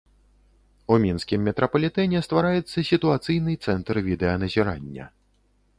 У 0.95 0.97
мінскім 1.03 1.43
метрапалітэне 1.49 2.23
ствараецца 2.29 2.77
сітуацыйны 2.91 3.51
цэнтр 3.69 3.95
відэаназірання. 4.11 5.05